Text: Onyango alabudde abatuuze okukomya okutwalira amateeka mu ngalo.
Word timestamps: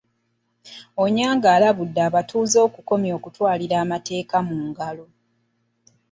Onyango 1.03 1.47
alabudde 1.55 1.99
abatuuze 2.07 2.57
okukomya 2.67 3.11
okutwalira 3.19 3.75
amateeka 3.83 4.37
mu 4.47 4.57
ngalo. 4.67 5.05